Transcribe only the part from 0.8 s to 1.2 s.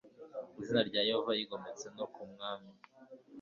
rya